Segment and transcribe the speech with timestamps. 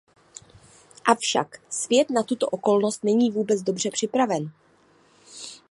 [1.05, 4.51] Avšak svět na tuto okolnost není vůbec dobře připraven.